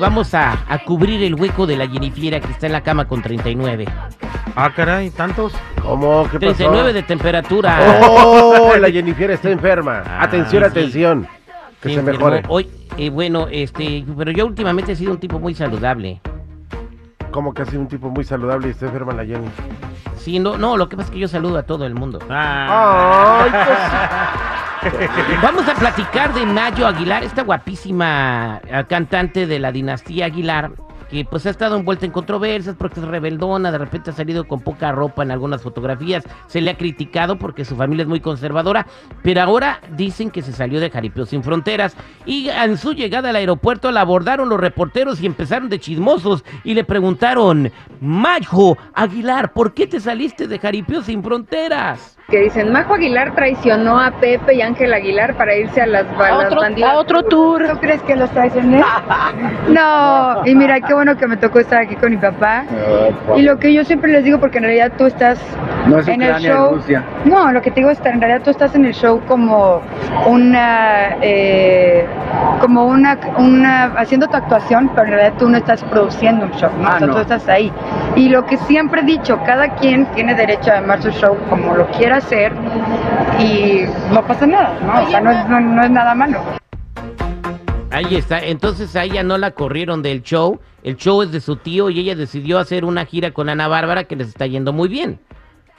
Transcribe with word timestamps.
vamos 0.00 0.34
a, 0.34 0.58
a 0.68 0.78
cubrir 0.84 1.22
el 1.22 1.34
hueco 1.34 1.66
de 1.66 1.76
la 1.76 1.86
Jennifiera 1.88 2.40
que 2.40 2.50
está 2.50 2.66
en 2.66 2.72
la 2.72 2.80
cama 2.82 3.06
con 3.06 3.22
39. 3.22 3.86
Ah, 4.56 4.72
caray, 4.74 5.10
¿tantos? 5.10 5.52
¿Cómo? 5.82 6.24
¿Qué 6.30 6.40
pasó? 6.40 6.54
39 6.54 6.92
de 6.92 7.02
temperatura. 7.04 7.78
¡Oh! 8.02 8.72
La 8.80 8.90
Jennifer 8.90 9.30
está 9.30 9.50
enferma. 9.50 10.02
Ah, 10.04 10.24
atención, 10.24 10.64
sí. 10.64 10.68
atención. 10.68 11.28
Que 11.80 11.88
Sí, 11.90 11.94
se 11.94 12.00
enfermó. 12.00 12.26
mejore. 12.26 12.42
Hoy, 12.48 12.68
eh, 12.98 13.10
bueno, 13.10 13.46
este, 13.50 14.04
pero 14.18 14.32
yo 14.32 14.46
últimamente 14.46 14.92
he 14.92 14.96
sido 14.96 15.12
un 15.12 15.18
tipo 15.20 15.38
muy 15.38 15.54
saludable. 15.54 16.20
Como 17.30 17.54
que 17.54 17.62
ha 17.62 17.66
sido 17.66 17.80
un 17.80 17.88
tipo 17.88 18.10
muy 18.10 18.24
saludable 18.24 18.68
y 18.68 18.70
está 18.72 18.86
enferma 18.86 19.12
la 19.12 19.24
Jenny. 19.24 19.46
Sí, 20.16 20.38
no, 20.40 20.58
no, 20.58 20.76
lo 20.76 20.88
que 20.88 20.96
pasa 20.96 21.08
es 21.08 21.12
que 21.14 21.20
yo 21.20 21.28
saludo 21.28 21.56
a 21.58 21.62
todo 21.62 21.86
el 21.86 21.94
mundo. 21.94 22.18
Ah, 22.28 23.44
Ay, 23.44 23.50
pues, 23.50 23.78
Vamos 25.42 25.68
a 25.68 25.74
platicar 25.74 26.32
de 26.32 26.46
Nayo 26.46 26.86
Aguilar, 26.86 27.22
esta 27.24 27.42
guapísima 27.42 28.60
eh, 28.66 28.84
cantante 28.88 29.46
de 29.46 29.58
la 29.58 29.72
dinastía 29.72 30.26
Aguilar, 30.26 30.72
que 31.10 31.24
pues 31.24 31.44
ha 31.46 31.50
estado 31.50 31.76
envuelta 31.76 32.06
en 32.06 32.12
controversias 32.12 32.76
porque 32.78 33.00
es 33.00 33.06
rebeldona, 33.06 33.72
de 33.72 33.78
repente 33.78 34.10
ha 34.10 34.12
salido 34.12 34.46
con 34.46 34.60
poca 34.60 34.92
ropa 34.92 35.22
en 35.22 35.30
algunas 35.30 35.62
fotografías, 35.62 36.24
se 36.46 36.60
le 36.60 36.70
ha 36.70 36.76
criticado 36.76 37.36
porque 37.38 37.64
su 37.64 37.76
familia 37.76 38.02
es 38.02 38.08
muy 38.08 38.20
conservadora, 38.20 38.86
pero 39.22 39.42
ahora 39.42 39.80
dicen 39.96 40.30
que 40.30 40.42
se 40.42 40.52
salió 40.52 40.78
de 40.80 40.90
Jaripeo 40.90 41.26
sin 41.26 41.42
fronteras 41.42 41.96
y 42.26 42.48
en 42.48 42.76
su 42.78 42.92
llegada 42.92 43.30
al 43.30 43.36
aeropuerto 43.36 43.90
la 43.90 44.02
abordaron 44.02 44.48
los 44.48 44.60
reporteros 44.60 45.20
y 45.20 45.26
empezaron 45.26 45.68
de 45.68 45.80
chismosos 45.80 46.44
y 46.64 46.74
le 46.74 46.84
preguntaron, 46.84 47.72
Majo 48.00 48.78
Aguilar, 48.94 49.52
¿por 49.52 49.74
qué 49.74 49.86
te 49.86 50.00
saliste 50.00 50.46
de 50.46 50.58
Jaripeo 50.58 51.02
sin 51.02 51.22
fronteras? 51.22 52.16
que 52.28 52.42
dicen 52.42 52.70
Majo 52.72 52.94
Aguilar 52.94 53.34
traicionó 53.34 53.98
a 53.98 54.12
Pepe 54.20 54.54
y 54.54 54.62
Ángel 54.62 54.94
Aguilar 54.94 55.36
para 55.36 55.56
irse 55.56 55.80
a 55.80 55.86
las, 55.88 56.06
ba- 56.16 56.28
A 56.28 56.46
otro- 56.46 56.60
bandidas. 56.60 56.90
a 56.92 56.98
otro 57.00 57.22
tour. 57.24 57.66
¿Tú 57.68 57.78
crees 57.80 58.00
que 58.02 58.14
los 58.14 58.30
traicioné? 58.30 58.84
no, 59.68 60.46
y 60.46 60.54
mira, 60.54 60.80
qué 60.80 60.94
bueno 61.00 61.16
que 61.16 61.26
me 61.26 61.38
tocó 61.38 61.60
estar 61.60 61.80
aquí 61.80 61.96
con 61.96 62.10
mi 62.10 62.18
papá. 62.18 62.64
Y 63.38 63.42
lo 63.42 63.58
que 63.58 63.72
yo 63.72 63.84
siempre 63.84 64.12
les 64.12 64.22
digo, 64.22 64.38
porque 64.38 64.58
en 64.58 64.64
realidad 64.64 64.92
tú 64.98 65.06
estás 65.06 65.38
en 66.12 66.20
el 66.22 66.28
show. 66.42 66.70
No, 67.24 67.50
lo 67.52 67.62
que 67.62 67.70
te 67.70 67.76
digo 67.80 67.90
es 67.90 67.98
que 68.00 68.10
en 68.10 68.20
realidad 68.20 68.42
tú 68.44 68.50
estás 68.50 68.74
en 68.74 68.84
el 68.84 68.92
show 68.92 69.22
como 69.26 69.80
una, 70.26 71.16
eh, 71.22 72.04
como 72.60 72.84
una, 72.84 73.16
una, 73.38 73.84
haciendo 73.96 74.26
tu 74.28 74.36
actuación, 74.36 74.90
pero 74.94 75.06
en 75.06 75.12
realidad 75.14 75.38
tú 75.38 75.48
no 75.48 75.56
estás 75.56 75.82
produciendo 75.84 76.44
un 76.44 76.52
show, 76.52 76.70
¿no? 76.78 76.88
o 76.88 76.98
sea, 76.98 76.98
tú 77.14 77.18
estás 77.22 77.48
ahí. 77.48 77.72
Y 78.14 78.28
lo 78.28 78.44
que 78.44 78.58
siempre 78.58 79.00
he 79.00 79.04
dicho, 79.04 79.40
cada 79.46 79.68
quien 79.76 80.04
tiene 80.12 80.34
derecho 80.34 80.70
a 80.70 80.78
armar 80.78 81.00
su 81.00 81.10
show 81.12 81.34
como 81.48 81.74
lo 81.76 81.86
quiera 81.92 82.16
hacer 82.18 82.52
y 83.38 83.84
no 84.12 84.22
pasa 84.26 84.46
nada, 84.46 84.74
¿no? 84.84 85.02
O 85.02 85.06
sea, 85.10 85.20
no 85.22 85.30
es, 85.30 85.48
no- 85.48 85.60
no 85.60 85.82
es 85.82 85.90
nada 85.90 86.14
malo. 86.14 86.59
Ahí 87.92 88.14
está, 88.14 88.38
entonces 88.38 88.94
a 88.94 89.04
ella 89.04 89.22
no 89.24 89.36
la 89.36 89.50
corrieron 89.50 90.00
del 90.02 90.22
show, 90.22 90.60
el 90.84 90.96
show 90.96 91.22
es 91.22 91.32
de 91.32 91.40
su 91.40 91.56
tío 91.56 91.90
y 91.90 91.98
ella 91.98 92.14
decidió 92.14 92.58
hacer 92.58 92.84
una 92.84 93.04
gira 93.04 93.32
con 93.32 93.48
Ana 93.48 93.66
Bárbara 93.66 94.04
que 94.04 94.14
les 94.16 94.28
está 94.28 94.46
yendo 94.46 94.72
muy 94.72 94.88
bien. 94.88 95.18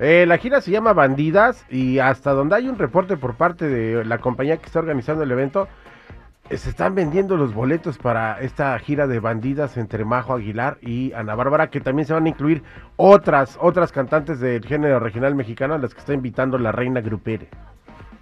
eh, 0.00 0.26
la 0.26 0.36
gira 0.38 0.60
se 0.60 0.72
llama 0.72 0.94
Bandidas 0.94 1.64
y 1.70 2.00
hasta 2.00 2.32
donde 2.32 2.56
hay 2.56 2.68
un 2.68 2.76
reporte 2.76 3.16
por 3.16 3.34
parte 3.36 3.68
de 3.68 4.04
la 4.04 4.18
compañía 4.18 4.56
que 4.56 4.66
está 4.66 4.80
organizando 4.80 5.22
el 5.22 5.30
evento, 5.30 5.68
eh, 6.50 6.56
se 6.56 6.70
están 6.70 6.96
vendiendo 6.96 7.36
los 7.36 7.54
boletos 7.54 7.98
para 7.98 8.40
esta 8.40 8.76
gira 8.80 9.06
de 9.06 9.20
Bandidas 9.20 9.76
entre 9.76 10.04
Majo 10.04 10.34
Aguilar 10.34 10.78
y 10.82 11.12
Ana 11.12 11.36
Bárbara, 11.36 11.70
que 11.70 11.80
también 11.80 12.06
se 12.06 12.14
van 12.14 12.26
a 12.26 12.28
incluir 12.28 12.64
otras, 12.96 13.56
otras 13.60 13.92
cantantes 13.92 14.40
del 14.40 14.66
género 14.66 14.98
regional 14.98 15.36
mexicano 15.36 15.74
a 15.74 15.78
las 15.78 15.94
que 15.94 16.00
está 16.00 16.14
invitando 16.14 16.58
la 16.58 16.72
reina 16.72 17.00
grupere. 17.00 17.48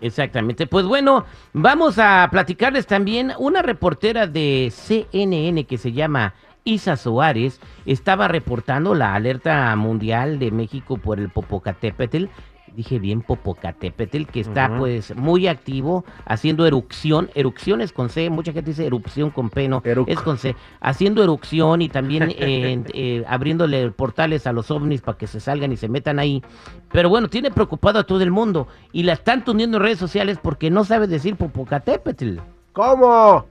Exactamente, 0.01 0.67
pues 0.67 0.87
bueno, 0.87 1.27
vamos 1.53 1.99
a 1.99 2.27
platicarles 2.31 2.87
también, 2.87 3.33
una 3.39 3.61
reportera 3.61 4.27
de 4.27 4.73
CNN 4.75 5.65
que 5.65 5.77
se 5.77 5.93
llama 5.93 6.35
Isa 6.65 6.97
Soares 6.97 7.61
estaba 7.87 8.29
reportando 8.29 8.95
la 8.95 9.15
alerta 9.15 9.75
mundial 9.77 10.39
de 10.39 10.51
México 10.51 10.97
por 10.97 11.19
el 11.19 11.31
Popocatépetl. 11.31 12.27
Dije 12.75 12.99
bien 12.99 13.23
Popocatépetl, 13.23 14.25
que 14.25 14.41
está 14.41 14.77
pues 14.79 15.15
muy 15.17 15.49
activo 15.49 16.05
haciendo 16.25 16.67
erupción, 16.67 17.31
erupciones 17.35 17.93
con 17.93 18.09
C, 18.11 18.31
mucha 18.31 18.53
gente 18.53 18.71
dice 18.71 18.87
erupción 18.87 19.31
con 19.31 19.51
P, 19.51 19.69
no, 19.69 19.83
Eruc. 19.85 20.09
es 20.09 20.21
con 20.21 20.39
C, 20.39 20.55
haciendo 20.81 21.23
erupción 21.23 21.83
y 21.83 21.89
también 21.89 22.31
eh, 22.39 22.83
eh, 22.95 23.25
abriéndole 23.27 23.91
portales 23.91 24.47
a 24.47 24.53
los 24.53 24.71
ovnis 24.71 25.01
para 25.01 25.19
que 25.19 25.27
se 25.27 25.41
salgan 25.41 25.73
y 25.73 25.77
se 25.77 25.89
metan 25.89 26.19
ahí. 26.19 26.43
Pero 26.93 27.09
bueno, 27.09 27.29
tiene 27.29 27.51
preocupado 27.51 27.99
a 27.99 28.05
todo 28.05 28.23
el 28.23 28.31
mundo 28.31 28.69
y 28.93 29.03
la 29.03 29.15
están 29.15 29.45
tundiendo 29.45 29.77
en 29.77 29.83
redes 29.83 29.99
sociales 29.99 30.39
porque 30.43 30.71
no 30.71 30.85
sabe 30.85 31.07
decir 31.07 31.37
Popocatépetl. 31.37 32.39
¿Cómo? 32.73 33.47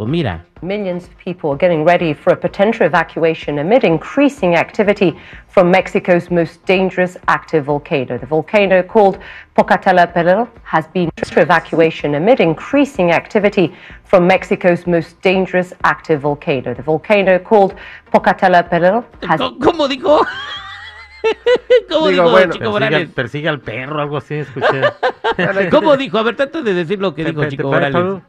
Pues 0.00 0.08
mira, 0.08 0.46
Millions 0.62 1.04
of 1.04 1.14
people 1.18 1.50
are 1.50 1.58
getting 1.58 1.84
ready 1.84 2.14
for 2.14 2.32
a 2.32 2.36
potential 2.36 2.86
evacuation 2.86 3.58
amid 3.58 3.84
increasing 3.84 4.54
activity 4.54 5.14
from 5.46 5.70
Mexico's 5.70 6.30
most 6.30 6.64
dangerous 6.64 7.18
active 7.28 7.66
volcano. 7.66 8.16
The 8.16 8.24
volcano 8.24 8.82
called 8.82 9.18
Pocatello 9.54 10.48
has 10.64 10.86
been 10.94 11.10
for 11.30 11.42
evacuation 11.42 12.14
amid 12.14 12.40
increasing 12.40 13.10
activity 13.10 13.74
from 14.04 14.26
Mexico's 14.26 14.86
most 14.86 15.20
dangerous 15.20 15.74
active 15.84 16.22
volcano. 16.22 16.72
The 16.72 16.82
volcano 16.82 17.38
called 17.38 17.74
Pocatello 18.10 19.04
has 19.28 19.38
¿cómo, 19.38 19.58
cómo 19.58 19.86
dijo? 19.86 20.24
¿Cómo 21.90 22.08
Digo, 22.08 22.22
dijo 22.22 22.30
bueno, 22.30 22.52
Chico 22.54 22.72
persigue, 22.72 22.86
al, 22.86 22.90
Morales? 22.90 23.08
persigue 23.10 23.48
al 23.50 23.60
perro, 23.60 24.00
algo 24.00 24.16
así, 24.16 24.36
escuché. 24.36 24.80
¿Cómo 25.70 25.98
dijo? 25.98 26.16
A 26.16 26.22
ver, 26.22 26.36
trata 26.36 26.62
de 26.62 26.72
decir 26.72 26.98
lo 27.00 27.14
que 27.14 27.22
dijo 27.22 27.40
Te- 27.42 27.48
te- 27.48 27.56
Chico 27.58 27.68
Morales. 27.68 28.22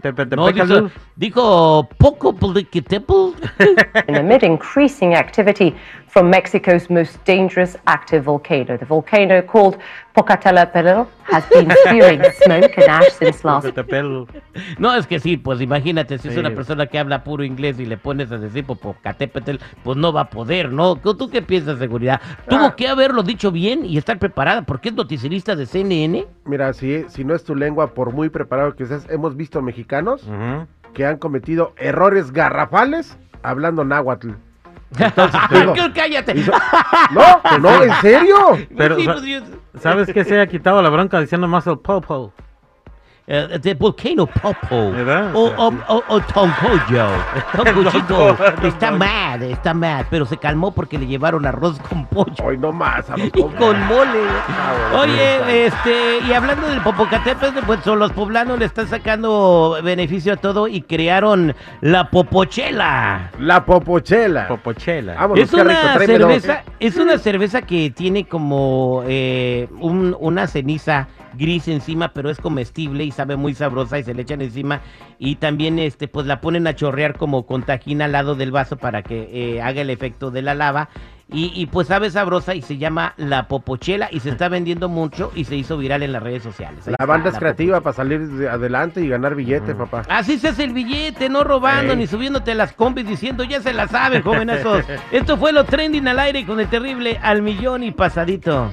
Te- 0.00 0.12
te- 0.12 0.26
te- 0.26 0.36
No, 0.36 0.50
dijo, 0.50 0.90
dijo 1.16 1.88
poco 1.98 2.32
Popocatépetl. 2.34 3.32
amid 4.08 4.42
increasing 4.42 5.14
activity 5.14 5.74
from 6.08 6.30
Mexico's 6.30 6.88
most 6.90 7.18
dangerous 7.26 7.76
active 7.86 8.22
volcano. 8.24 8.76
The 8.78 8.84
volcano 8.86 9.42
called 9.42 9.76
Pocatello 10.14 11.06
has 11.30 11.44
been 11.50 11.70
spewing 11.86 12.22
smoke 12.42 12.72
and 12.78 12.88
ash 12.88 13.12
since 13.18 13.44
last. 13.44 13.66
No, 14.78 14.94
es 14.94 15.06
que 15.06 15.20
sí, 15.20 15.36
pues 15.36 15.60
imagínate, 15.60 16.18
si 16.18 16.28
es 16.28 16.34
Sí. 16.34 16.40
una 16.40 16.50
persona 16.54 16.86
que 16.86 16.98
habla 16.98 17.22
puro 17.24 17.44
inglés 17.44 17.78
y 17.78 17.84
le 17.86 17.96
pones 17.98 18.32
a 18.32 18.38
decir 18.38 18.64
Popocatépetl, 18.64 19.56
pues 19.84 19.96
no 19.96 20.12
va 20.12 20.22
a 20.22 20.30
poder, 20.30 20.72
¿no? 20.72 20.96
¿Tú 20.96 21.28
qué 21.30 21.42
piensas, 21.42 21.78
seguridad? 21.78 22.20
Tuvo 22.48 22.66
Ah. 22.66 22.74
que 22.76 22.88
haberlo 22.88 23.22
dicho 23.22 23.52
bien 23.52 23.84
y 23.84 23.98
estar 23.98 24.18
preparada, 24.18 24.62
porque 24.62 24.88
es 24.88 24.94
noticierista 24.94 25.54
de 25.56 25.66
CNN. 25.66 26.26
Mira, 26.44 26.72
si, 26.72 27.04
si 27.08 27.24
no 27.24 27.34
es 27.34 27.44
tu 27.44 27.54
lengua, 27.54 27.94
por 27.94 28.12
muy 28.12 28.28
preparado 28.30 28.74
que 28.74 28.86
seas, 28.86 29.06
hemos 29.10 29.36
visto 29.36 29.60
mexicanos 29.62 30.22
Ujú. 30.24 30.66
que 30.94 31.04
han 31.06 31.18
cometido 31.18 31.74
errores 31.76 32.32
garrafales 32.32 33.16
hablando 33.42 33.84
náhuatl. 33.84 34.30
Entonces, 34.98 35.40
digo, 35.50 35.72
¿Qué? 35.74 35.92
Cállate. 35.94 36.32
hizo- 36.38 36.52
No, 37.12 37.58
no, 37.58 37.82
¿en 37.82 37.92
serio? 38.00 38.36
Pero, 38.76 38.96
pues, 38.96 39.22
yo- 39.22 39.40
¿Sabes 39.80 40.10
qué 40.12 40.24
se 40.24 40.40
ha 40.40 40.46
quitado 40.46 40.82
la 40.82 40.88
bronca 40.90 41.20
diciendo 41.20 41.46
más 41.46 41.66
el 41.66 41.78
popo? 41.78 42.32
Eh, 43.30 43.58
de 43.60 43.74
Volcano 43.74 44.26
Popo. 44.26 44.90
¿Verdad? 44.90 45.32
O, 45.34 45.52
o, 45.54 45.68
o, 45.88 46.02
o 46.08 46.20
Toncoyo. 46.20 47.06
Toncochito. 47.54 48.34
Toncoyo. 48.34 48.66
Está 48.68 48.90
mad, 48.92 49.42
está 49.42 49.74
mad. 49.74 50.06
Pero 50.08 50.24
se 50.24 50.38
calmó 50.38 50.72
porque 50.72 50.98
le 50.98 51.06
llevaron 51.06 51.44
arroz 51.44 51.78
con 51.90 52.06
pollo. 52.06 52.32
Hoy 52.42 52.56
no 52.56 52.72
más, 52.72 53.10
a 53.10 53.18
los 53.18 53.26
Y 53.26 53.30
con 53.30 53.78
mole. 53.86 54.22
Oye, 54.98 55.66
este, 55.66 56.20
y 56.26 56.32
hablando 56.32 56.68
del 56.68 56.80
Popocatépetl, 56.80 57.58
pues 57.66 57.80
son 57.84 57.98
los 57.98 58.12
poblanos 58.12 58.58
le 58.58 58.64
están 58.64 58.88
sacando 58.88 59.78
beneficio 59.82 60.32
a 60.32 60.36
todo 60.36 60.66
y 60.66 60.80
crearon 60.80 61.54
la 61.82 62.08
Popochela. 62.10 63.30
La 63.38 63.64
popochela. 63.64 64.48
Popochela. 64.48 65.14
Vámonos, 65.14 65.44
Es 65.44 65.50
qué 65.50 65.64
rico, 65.64 65.70
una 65.82 65.98
cerveza, 65.98 66.62
es 66.80 66.96
una 66.96 67.18
cerveza 67.18 67.60
que 67.62 67.90
tiene 67.90 68.26
como 68.26 69.02
eh, 69.06 69.68
un- 69.80 70.16
una 70.18 70.46
ceniza 70.46 71.08
gris 71.36 71.68
encima, 71.68 72.08
pero 72.12 72.30
es 72.30 72.38
comestible 72.38 73.04
y 73.04 73.10
sabe 73.10 73.36
muy 73.36 73.54
sabrosa 73.54 73.98
y 73.98 74.04
se 74.04 74.14
le 74.14 74.22
echan 74.22 74.40
encima 74.40 74.80
y 75.18 75.36
también 75.36 75.78
este 75.78 76.08
pues 76.08 76.26
la 76.26 76.40
ponen 76.40 76.66
a 76.66 76.74
chorrear 76.74 77.16
como 77.16 77.44
con 77.46 77.62
tajín 77.62 78.02
al 78.02 78.12
lado 78.12 78.34
del 78.34 78.50
vaso 78.52 78.76
para 78.76 79.02
que 79.02 79.28
eh, 79.56 79.62
haga 79.62 79.80
el 79.82 79.90
efecto 79.90 80.30
de 80.30 80.42
la 80.42 80.54
lava 80.54 80.88
Y, 81.30 81.52
y 81.54 81.66
pues 81.66 81.88
sabe 81.88 82.08
sabrosa 82.10 82.54
y 82.54 82.62
se 82.62 82.78
llama 82.78 83.12
La 83.18 83.48
Popochela 83.48 84.08
y 84.10 84.20
se 84.20 84.30
está 84.30 84.48
vendiendo 84.48 84.88
mucho 84.88 85.30
y 85.34 85.44
se 85.44 85.56
hizo 85.56 85.76
viral 85.76 86.02
en 86.02 86.12
las 86.12 86.22
redes 86.22 86.42
sociales. 86.42 86.78
Ahí 86.86 86.92
La 86.92 86.92
está, 86.94 87.04
banda 87.04 87.28
es 87.28 87.34
la 87.34 87.40
creativa 87.40 87.80
para 87.82 87.92
salir 87.94 88.26
de- 88.26 88.48
adelante 88.48 89.02
y 89.02 89.08
ganar 89.10 89.34
billete, 89.34 89.74
Mm. 89.74 89.76
papá. 89.76 90.02
Así 90.08 90.38
se 90.38 90.48
hace 90.48 90.64
el 90.64 90.72
billete, 90.72 91.28
no 91.28 91.44
robando 91.44 91.94
ni 91.94 92.06
subiéndote 92.06 92.54
las 92.54 92.72
combis 92.72 93.06
diciendo 93.06 93.44
ya 93.44 93.60
se 93.60 93.74
la 93.74 93.86
saben, 93.88 94.22
jovenazos. 94.22 94.86
Esto 95.12 95.36
fue 95.36 95.52
lo 95.52 95.64
trending 95.64 96.08
al 96.08 96.18
aire 96.18 96.46
con 96.46 96.60
el 96.60 96.68
terrible 96.68 97.18
al 97.22 97.42
millón 97.42 97.82
y 97.84 97.90
pasadito. 97.90 98.72